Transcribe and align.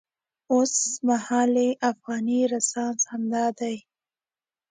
اوسمهالی 0.53 1.69
افغاني 1.89 2.39
رنسانس 2.51 3.01
همدا 3.11 3.45
دی. 3.59 3.75